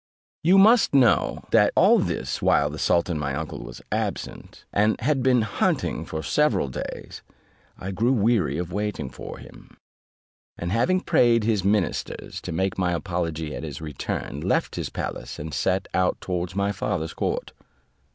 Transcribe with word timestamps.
You 0.43 0.57
must 0.57 0.95
know, 0.95 1.43
that 1.51 1.71
all 1.75 1.99
this 1.99 2.41
while 2.41 2.71
the 2.71 2.79
sultan 2.79 3.19
my 3.19 3.35
uncle 3.35 3.59
was 3.63 3.83
absent, 3.91 4.65
and 4.73 4.99
had 4.99 5.21
been 5.21 5.43
hunting 5.43 6.05
for 6.05 6.23
several 6.23 6.69
days; 6.69 7.21
I 7.77 7.91
grew 7.91 8.11
weary 8.11 8.57
of 8.57 8.71
waiting 8.71 9.11
for 9.11 9.37
him, 9.37 9.77
and 10.57 10.71
having 10.71 11.01
prayed 11.01 11.43
his 11.43 11.63
ministers 11.63 12.41
to 12.41 12.51
make 12.51 12.79
my 12.79 12.93
apology 12.93 13.53
at 13.55 13.61
his 13.61 13.79
return, 13.79 14.41
left 14.41 14.73
his 14.75 14.89
palace, 14.89 15.37
and 15.37 15.53
set 15.53 15.87
out 15.93 16.19
towards 16.19 16.55
my 16.55 16.71
father's 16.71 17.13
court. 17.13 17.53